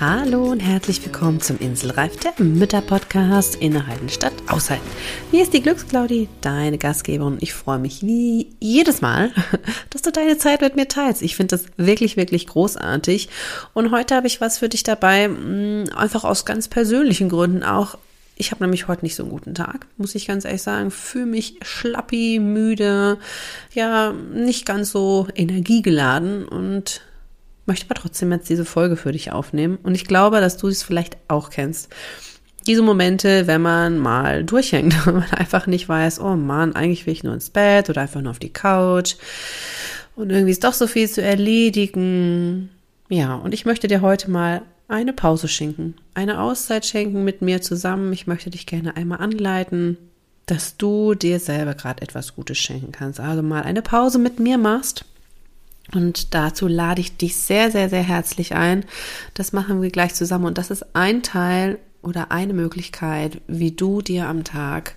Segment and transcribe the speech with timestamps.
[0.00, 4.88] Hallo und herzlich willkommen zum Inselreif der Mütter-Podcast Innehalten statt Aushalten.
[5.30, 7.36] Hier ist die Glücksclaudi, deine Gastgeberin.
[7.42, 9.30] Ich freue mich wie jedes Mal,
[9.90, 11.20] dass du deine Zeit mit mir teilst.
[11.20, 13.28] Ich finde das wirklich, wirklich großartig.
[13.74, 17.98] Und heute habe ich was für dich dabei, mm, einfach aus ganz persönlichen Gründen auch.
[18.36, 20.90] Ich habe nämlich heute nicht so einen guten Tag, muss ich ganz ehrlich sagen.
[20.90, 23.18] Fühle mich schlappi, müde,
[23.74, 27.02] ja, nicht ganz so energiegeladen und
[27.70, 29.78] möchte aber trotzdem jetzt diese Folge für dich aufnehmen.
[29.84, 31.88] Und ich glaube, dass du es vielleicht auch kennst.
[32.66, 37.12] Diese Momente, wenn man mal durchhängt, wenn man einfach nicht weiß, oh Mann, eigentlich will
[37.12, 39.14] ich nur ins Bett oder einfach nur auf die Couch.
[40.16, 42.70] Und irgendwie ist doch so viel zu erledigen.
[43.08, 47.62] Ja, und ich möchte dir heute mal eine Pause schenken, eine Auszeit schenken mit mir
[47.62, 48.12] zusammen.
[48.12, 49.96] Ich möchte dich gerne einmal anleiten,
[50.46, 53.20] dass du dir selber gerade etwas Gutes schenken kannst.
[53.20, 55.04] Also mal eine Pause mit mir machst
[55.94, 58.84] und dazu lade ich dich sehr, sehr, sehr herzlich ein.
[59.34, 60.46] Das machen wir gleich zusammen.
[60.46, 64.96] Und das ist ein Teil oder eine Möglichkeit, wie du dir am Tag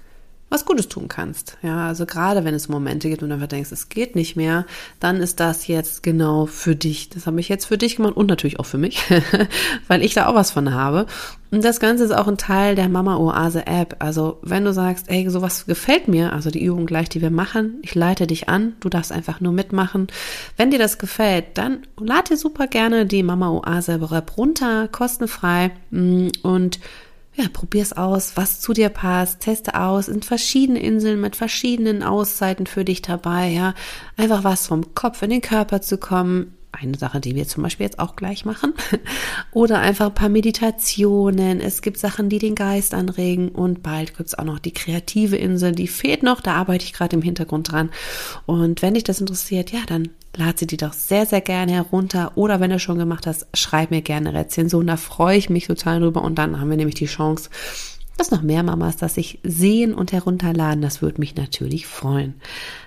[0.53, 1.57] was Gutes tun kannst.
[1.63, 4.65] Ja, also gerade wenn es Momente gibt und du einfach denkst, es geht nicht mehr,
[4.99, 7.09] dann ist das jetzt genau für dich.
[7.09, 9.01] Das habe ich jetzt für dich gemacht und natürlich auch für mich,
[9.87, 11.07] weil ich da auch was von habe.
[11.49, 13.95] Und das Ganze ist auch ein Teil der Mama Oase App.
[13.99, 17.79] Also wenn du sagst, ey, sowas gefällt mir, also die Übung gleich, die wir machen,
[17.81, 20.07] ich leite dich an, du darfst einfach nur mitmachen.
[20.55, 25.71] Wenn dir das gefällt, dann lad dir super gerne die Mama Oase App runter, kostenfrei
[25.89, 26.79] mm, und
[27.35, 32.67] ja, probier's aus, was zu dir passt, teste aus, sind verschiedene Inseln mit verschiedenen Auszeiten
[32.67, 33.73] für dich dabei, ja.
[34.17, 36.55] Einfach was vom Kopf in den Körper zu kommen.
[36.75, 38.73] Eine Sache, die wir zum Beispiel jetzt auch gleich machen.
[39.51, 41.61] Oder einfach ein paar Meditationen.
[41.61, 43.49] Es gibt Sachen, die den Geist anregen.
[43.49, 45.73] Und bald gibt's auch noch die kreative Insel.
[45.73, 46.41] Die fehlt noch.
[46.41, 47.91] Da arbeite ich gerade im Hintergrund dran.
[48.47, 52.31] Und wenn dich das interessiert, ja, dann lad sie dir doch sehr, sehr gerne herunter.
[52.35, 54.87] Oder wenn du schon gemacht hast, schreib mir gerne Rezension.
[54.87, 56.23] Da freue ich mich total drüber.
[56.23, 57.51] Und dann haben wir nämlich die Chance,
[58.17, 60.81] dass noch mehr Mamas das sich sehen und herunterladen.
[60.81, 62.35] Das würde mich natürlich freuen.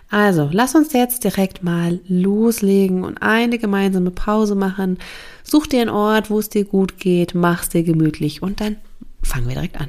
[0.09, 4.99] Also, lass uns jetzt direkt mal loslegen und eine gemeinsame Pause machen.
[5.43, 8.77] Such dir einen Ort, wo es dir gut geht, mach's dir gemütlich und dann
[9.23, 9.89] fangen wir direkt an.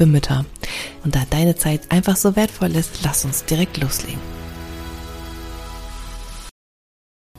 [0.00, 0.46] für Mütter.
[1.04, 4.18] Und da deine Zeit einfach so wertvoll ist, lass uns direkt loslegen.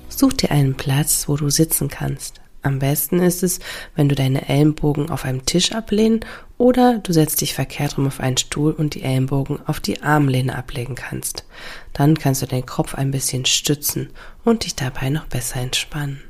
[0.09, 2.39] Such dir einen Platz, wo du sitzen kannst.
[2.61, 3.61] Am besten ist es,
[3.95, 6.19] wenn du deine Ellenbogen auf einem Tisch ablehnen
[6.59, 10.55] oder du setzt dich verkehrt rum auf einen Stuhl und die Ellenbogen auf die Armlehne
[10.55, 11.45] ablegen kannst.
[11.93, 14.11] Dann kannst du deinen Kopf ein bisschen stützen
[14.45, 16.21] und dich dabei noch besser entspannen.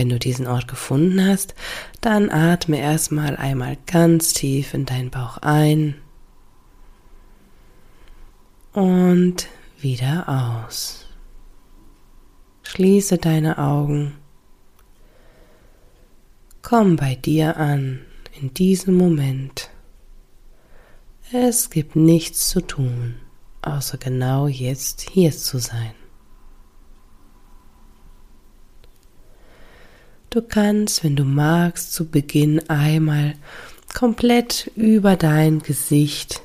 [0.00, 1.54] Wenn du diesen Ort gefunden hast,
[2.00, 5.94] dann atme erstmal einmal ganz tief in deinen Bauch ein
[8.72, 9.46] und
[9.78, 11.04] wieder aus.
[12.62, 14.14] Schließe deine Augen
[16.62, 18.00] Komm bei dir an
[18.40, 19.68] in diesem Moment.
[21.30, 23.16] Es gibt nichts zu tun,
[23.60, 25.92] außer genau jetzt hier zu sein.
[30.30, 33.34] Du kannst, wenn du magst, zu Beginn einmal
[33.92, 36.40] komplett über dein Gesicht,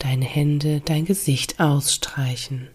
[0.00, 2.66] deine Hände, dein Gesicht ausstreichen.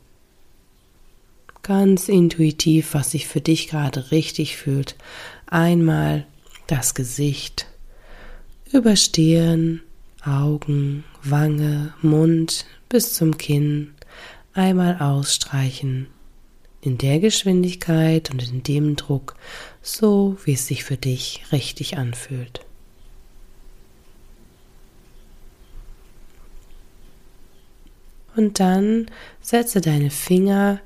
[1.61, 4.95] Ganz intuitiv, was sich für dich gerade richtig fühlt.
[5.45, 6.25] Einmal
[6.67, 7.67] das Gesicht,
[8.72, 9.81] über Stirn,
[10.23, 13.93] Augen, Wange, Mund bis zum Kinn
[14.53, 16.08] einmal ausstreichen,
[16.79, 19.35] in der Geschwindigkeit und in dem Druck,
[19.81, 22.66] so wie es sich für dich richtig anfühlt.
[28.35, 29.08] Und dann
[29.41, 30.79] setze deine Finger,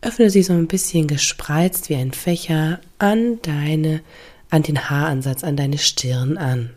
[0.00, 4.02] öffne sie so ein bisschen gespreizt wie ein Fächer an deine
[4.50, 6.70] an den Haaransatz an deine Stirn an.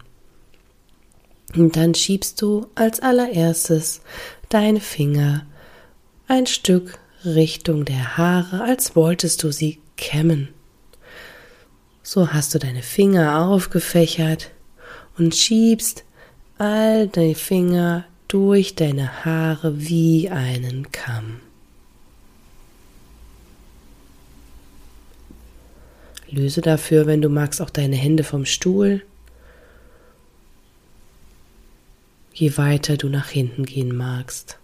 [1.56, 4.02] Und dann schiebst du als allererstes
[4.50, 5.46] deine Finger
[6.28, 10.50] ein Stück Richtung der Haare, als wolltest du sie kämmen.
[12.04, 14.52] So hast du deine Finger aufgefächert
[15.18, 16.04] und schiebst
[16.58, 21.42] all deine Finger durch deine Haare wie einen Kamm.
[26.30, 29.04] Löse dafür, wenn du magst, auch deine Hände vom Stuhl.
[32.34, 34.61] Je weiter du nach hinten gehen magst.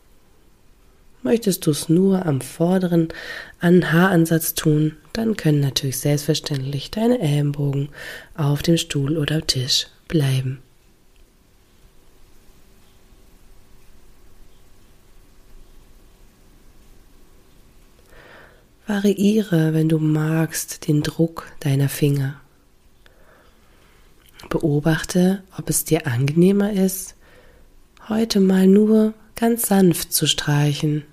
[1.23, 3.09] Möchtest du es nur am vorderen
[3.59, 7.89] an Haaransatz tun, dann können natürlich selbstverständlich deine Ellenbogen
[8.35, 10.59] auf dem Stuhl oder Tisch bleiben.
[18.85, 22.39] Variiere, wenn du magst, den Druck deiner Finger.
[24.47, 27.15] Beobachte, ob es dir angenehmer ist,
[28.07, 31.05] heute mal nur ganz sanft zu streichen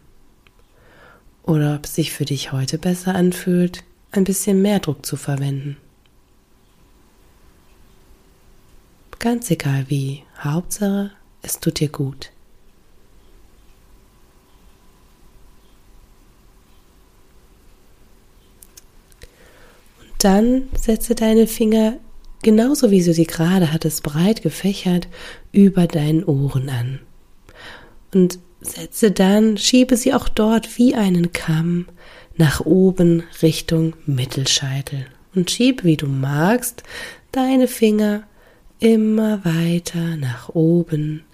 [1.44, 5.76] oder ob es sich für dich heute besser anfühlt, ein bisschen mehr Druck zu verwenden.
[9.20, 11.12] Ganz egal wie, Hauptsache,
[11.42, 12.30] es tut dir gut.
[20.24, 21.98] dann setze deine Finger
[22.42, 25.06] genauso wie du sie gerade hattest, breit gefächert
[25.52, 27.00] über deinen Ohren an.
[28.14, 31.86] Und setze dann, schiebe sie auch dort wie einen Kamm
[32.36, 35.06] nach oben Richtung Mittelscheitel.
[35.34, 36.84] Und schiebe, wie du magst,
[37.32, 38.22] deine Finger
[38.78, 41.24] immer weiter nach oben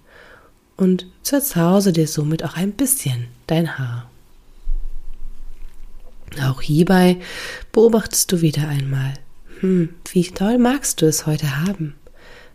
[0.77, 4.11] und zerzause dir somit auch ein bisschen dein Haar.
[6.43, 7.19] Auch hierbei
[7.73, 9.15] beobachtest du wieder einmal,
[9.61, 11.95] hm, wie toll magst du es heute haben?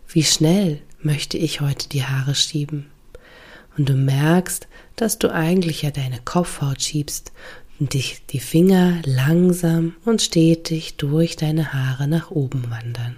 [0.08, 2.86] Wie schnell möchte ich heute die Haare schieben?
[3.76, 7.32] Und du merkst, dass du eigentlich ja deine Kopfhaut schiebst
[7.78, 13.16] und dich die Finger langsam und stetig durch deine Haare nach oben wandern.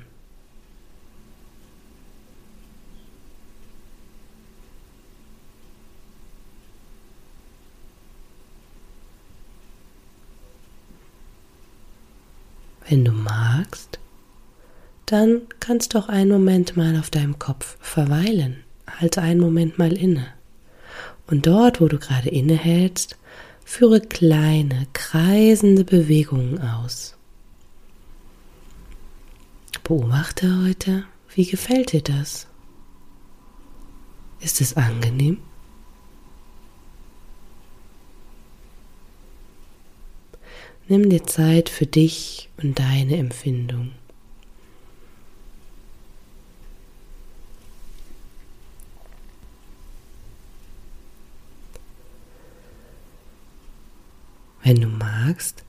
[12.88, 13.99] Wenn du magst,
[15.04, 18.64] dann kannst du auch einen Moment mal auf deinem Kopf verweilen.
[18.87, 20.38] Halte einen Moment mal inne.
[21.28, 23.16] Und dort, wo du gerade innehältst,
[23.64, 27.16] führe kleine, kreisende Bewegungen aus.
[29.84, 31.04] Beobachte heute,
[31.34, 32.46] wie gefällt dir das?
[34.40, 35.38] Ist es angenehm?
[40.88, 43.92] Nimm dir Zeit für dich und deine Empfindung.
[54.68, 55.64] Wenn du magst,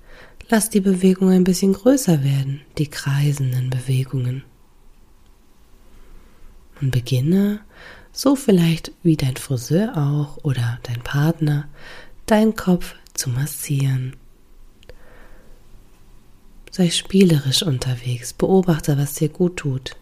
[0.49, 4.43] lass die Bewegung ein bisschen größer werden, die kreisenden Bewegungen.
[6.81, 7.61] Und beginne,
[8.11, 11.69] so vielleicht wie dein Friseur auch oder dein Partner,
[12.25, 14.17] deinen Kopf zu massieren.
[16.69, 19.95] Sei spielerisch unterwegs, beobachte, was dir gut tut.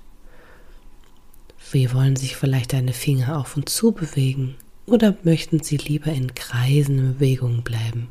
[1.71, 4.55] Wie wollen sich vielleicht deine Finger auf und zu bewegen
[4.87, 8.07] oder möchten sie lieber in kreisenden Bewegungen bleiben?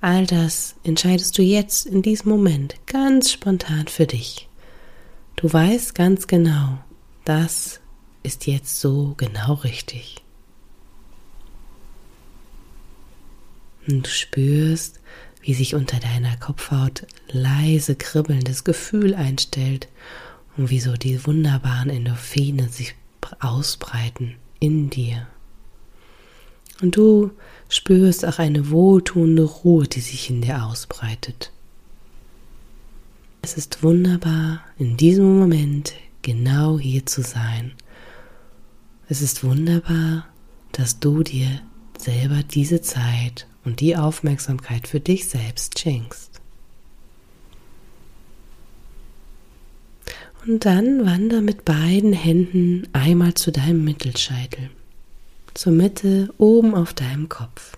[0.00, 4.48] All das entscheidest du jetzt in diesem Moment ganz spontan für dich.
[5.36, 6.78] Du weißt ganz genau,
[7.24, 7.80] das
[8.22, 10.16] ist jetzt so genau richtig.
[13.88, 15.00] Und du spürst,
[15.40, 19.88] wie sich unter deiner Kopfhaut leise kribbelndes Gefühl einstellt
[20.56, 22.94] und wie so die wunderbaren Endorphine sich
[23.40, 25.26] ausbreiten in dir.
[26.80, 27.30] Und du
[27.68, 31.52] spürst auch eine wohltuende Ruhe, die sich in dir ausbreitet.
[33.42, 37.72] Es ist wunderbar, in diesem Moment genau hier zu sein.
[39.08, 40.26] Es ist wunderbar,
[40.72, 41.60] dass du dir
[41.96, 46.40] selber diese Zeit und die Aufmerksamkeit für dich selbst schenkst.
[50.46, 54.70] Und dann wander mit beiden Händen einmal zu deinem Mittelscheitel,
[55.58, 57.76] zur Mitte oben auf deinem Kopf.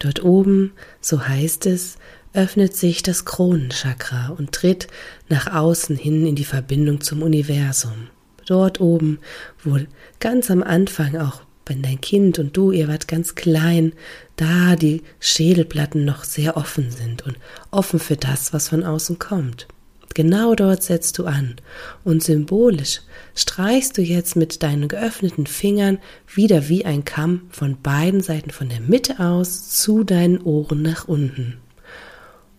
[0.00, 1.98] Dort oben, so heißt es,
[2.34, 4.88] öffnet sich das Kronenchakra und tritt
[5.28, 8.08] nach außen hin in die Verbindung zum Universum.
[8.44, 9.20] Dort oben,
[9.62, 9.78] wo
[10.18, 13.92] ganz am Anfang auch wenn dein Kind und du, ihr wart ganz klein,
[14.36, 17.38] da die Schädelplatten noch sehr offen sind und
[17.72, 19.66] offen für das, was von außen kommt.
[20.14, 21.56] Genau dort setzt du an
[22.04, 23.00] und symbolisch
[23.34, 25.98] streichst du jetzt mit deinen geöffneten Fingern
[26.34, 31.06] wieder wie ein Kamm von beiden Seiten von der Mitte aus zu deinen Ohren nach
[31.06, 31.58] unten.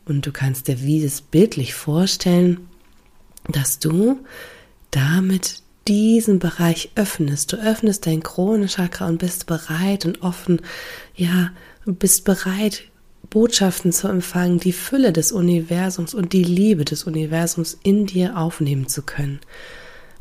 [0.05, 2.67] Und du kannst dir dieses bildlich vorstellen,
[3.49, 4.19] dass du
[4.91, 7.53] damit diesen Bereich öffnest.
[7.53, 10.61] Du öffnest dein Kronenchakra und bist bereit und offen,
[11.15, 11.51] ja,
[11.85, 12.83] bist bereit,
[13.29, 18.87] Botschaften zu empfangen, die Fülle des Universums und die Liebe des Universums in dir aufnehmen
[18.87, 19.39] zu können.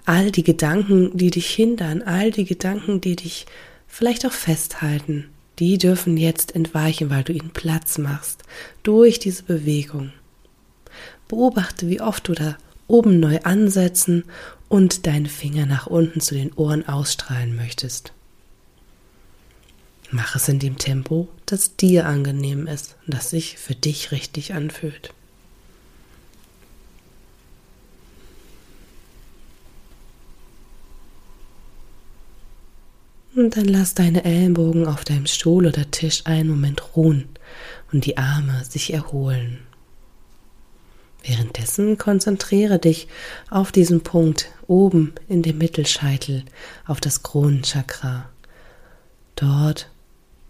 [0.04, 3.46] All die Gedanken, die dich hindern, all die Gedanken, die dich
[3.86, 5.26] vielleicht auch festhalten,
[5.58, 8.42] die dürfen jetzt entweichen, weil du ihnen Platz machst
[8.82, 10.12] durch diese Bewegung.
[11.28, 12.56] Beobachte, wie oft du da
[12.88, 14.24] oben neu ansetzen
[14.68, 18.12] und deine Finger nach unten zu den Ohren ausstrahlen möchtest.
[20.12, 25.12] Mach es in dem Tempo, das dir angenehm ist das sich für dich richtig anfühlt.
[33.34, 37.28] Und dann lass deine Ellenbogen auf deinem Stuhl oder Tisch einen Moment ruhen
[37.92, 39.58] und die Arme sich erholen.
[41.22, 43.08] Währenddessen konzentriere dich
[43.50, 46.44] auf diesen Punkt oben in dem Mittelscheitel,
[46.86, 48.30] auf das Kronenchakra.
[49.34, 49.90] Dort,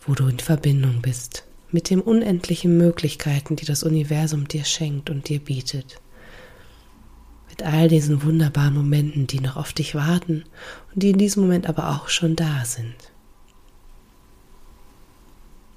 [0.07, 5.29] wo du in Verbindung bist mit den unendlichen Möglichkeiten, die das Universum dir schenkt und
[5.29, 6.01] dir bietet.
[7.51, 10.45] Mit all diesen wunderbaren Momenten, die noch auf dich warten
[10.95, 12.95] und die in diesem Moment aber auch schon da sind.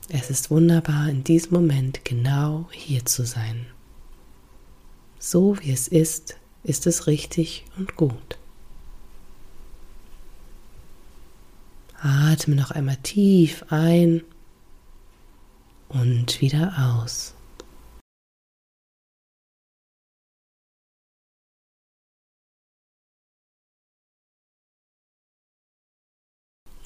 [0.10, 3.68] Es ist wunderbar, in diesem Moment genau hier zu sein.
[5.20, 8.39] So wie es ist, ist es richtig und gut.
[12.02, 14.24] Atme noch einmal tief ein
[15.90, 17.34] und wieder aus.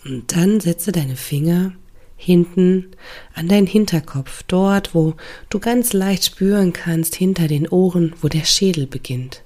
[0.06, 1.74] Und dann setze deine Finger
[2.18, 2.92] hinten
[3.34, 5.16] an deinen Hinterkopf, dort, wo
[5.50, 9.44] du ganz leicht spüren kannst, hinter den Ohren, wo der Schädel beginnt.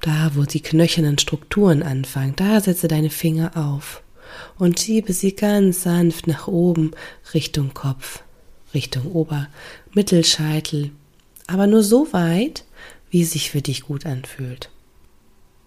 [0.00, 4.02] Da, wo die knöchernen Strukturen anfangen, da setze deine Finger auf
[4.58, 6.92] und schiebe sie ganz sanft nach oben
[7.34, 8.22] Richtung Kopf,
[8.74, 9.48] Richtung Ober,
[9.92, 10.90] Mittelscheitel,
[11.46, 12.64] aber nur so weit,
[13.10, 14.70] wie es sich für dich gut anfühlt.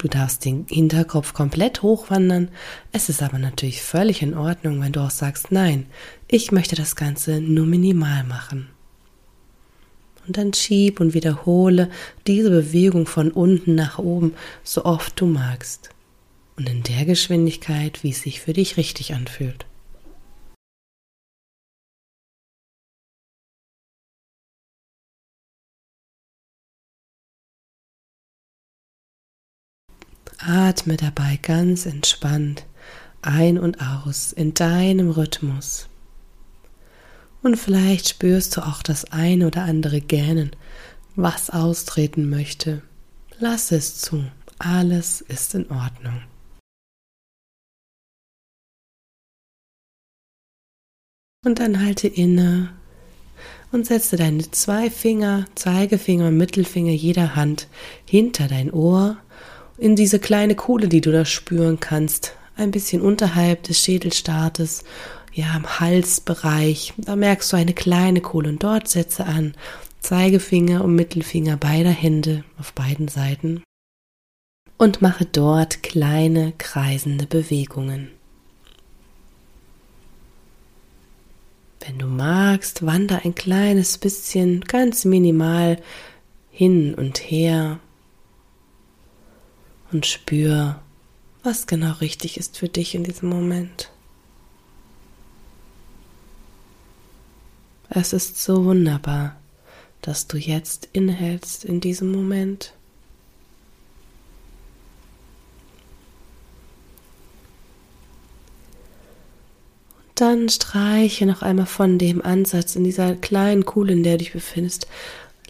[0.03, 2.49] Du darfst den Hinterkopf komplett hochwandern.
[2.91, 5.85] Es ist aber natürlich völlig in Ordnung, wenn du auch sagst, nein,
[6.27, 8.67] ich möchte das Ganze nur minimal machen.
[10.27, 11.89] Und dann schieb und wiederhole
[12.27, 15.89] diese Bewegung von unten nach oben, so oft du magst.
[16.55, 19.65] Und in der Geschwindigkeit, wie es sich für dich richtig anfühlt.
[30.37, 32.65] Atme dabei ganz entspannt
[33.23, 35.87] ein und aus in deinem Rhythmus.
[37.41, 40.51] Und vielleicht spürst du auch das ein oder andere Gähnen,
[41.15, 42.81] was austreten möchte.
[43.39, 44.25] Lass es zu,
[44.59, 46.21] alles ist in Ordnung.
[51.43, 52.69] Und dann halte inne
[53.71, 57.67] und setze deine zwei Finger, Zeigefinger und Mittelfinger jeder Hand
[58.05, 59.17] hinter dein Ohr
[59.77, 64.83] in diese kleine Kuhle, die du da spüren kannst, ein bisschen unterhalb des Schädelstaates,
[65.33, 69.55] ja, im Halsbereich, da merkst du eine kleine Kuhle und dort setze an.
[69.99, 73.63] Zeigefinger und Mittelfinger beider Hände auf beiden Seiten.
[74.77, 78.09] Und mache dort kleine kreisende Bewegungen.
[81.85, 85.81] Wenn du magst, wander ein kleines bisschen, ganz minimal
[86.49, 87.79] hin und her
[89.91, 90.81] und spür,
[91.43, 93.91] was genau richtig ist für dich in diesem Moment.
[97.89, 99.35] Es ist so wunderbar,
[100.01, 102.73] dass du jetzt innehältst in diesem Moment.
[110.23, 114.31] Dann streiche noch einmal von dem Ansatz in dieser kleinen Kuhle, in der du dich
[114.31, 114.87] befindest,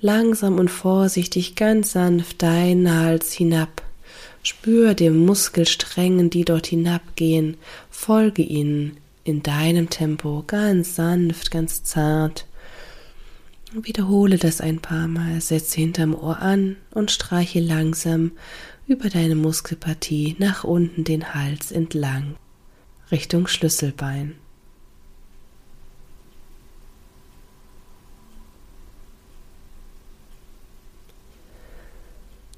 [0.01, 3.83] langsam und vorsichtig ganz sanft deinen Hals hinab
[4.45, 7.55] Spür den Muskelsträngen, die dort hinabgehen,
[7.89, 12.45] folge ihnen in deinem Tempo, ganz sanft, ganz zart.
[13.73, 18.31] Wiederhole das ein paar Mal, setze hinterm Ohr an und streiche langsam
[18.85, 22.35] über deine Muskelpartie nach unten den Hals entlang,
[23.11, 24.35] Richtung Schlüsselbein.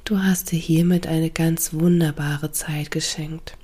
[0.06, 3.58] Du hast dir hiermit eine ganz wunderbare Zeit geschenkt.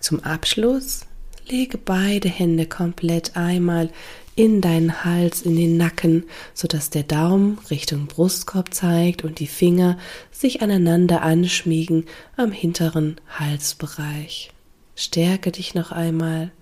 [0.00, 1.02] Zum Abschluss
[1.46, 3.90] lege beide Hände komplett einmal
[4.34, 9.98] in deinen Hals, in den Nacken, sodass der Daumen Richtung Brustkorb zeigt und die Finger
[10.32, 12.06] sich aneinander anschmiegen
[12.38, 14.50] am hinteren Halsbereich.
[14.94, 16.52] Stärke dich noch einmal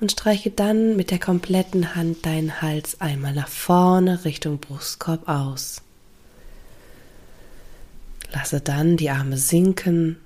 [0.00, 5.82] und streiche dann mit der kompletten Hand deinen Hals einmal nach vorne Richtung Brustkorb aus.
[8.32, 10.16] Lasse dann die Arme sinken,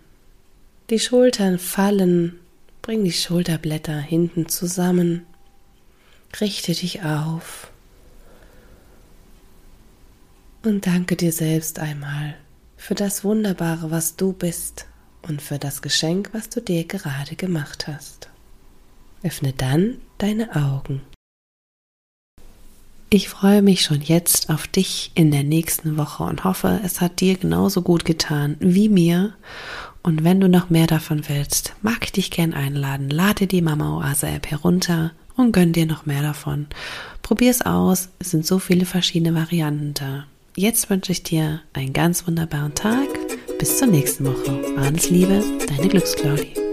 [0.90, 2.38] die Schultern fallen,
[2.82, 5.26] bring die Schulterblätter hinten zusammen,
[6.40, 7.70] richte dich auf
[10.62, 12.36] und danke dir selbst einmal
[12.76, 14.86] für das Wunderbare, was du bist
[15.22, 18.28] und für das Geschenk, was du dir gerade gemacht hast.
[19.22, 21.00] Öffne dann deine Augen.
[23.16, 27.22] Ich freue mich schon jetzt auf dich in der nächsten Woche und hoffe, es hat
[27.22, 29.32] dir genauso gut getan wie mir.
[30.02, 33.08] Und wenn du noch mehr davon willst, mag ich dich gern einladen.
[33.08, 36.66] Lade die Mama Oase App herunter und gönn dir noch mehr davon.
[37.22, 38.10] Probier es aus.
[38.18, 40.24] Es sind so viele verschiedene Varianten da.
[40.54, 43.08] Jetzt wünsche ich dir einen ganz wunderbaren Tag.
[43.58, 44.62] Bis zur nächsten Woche.
[44.76, 46.65] Alles Liebe, deine Glücksclaudie.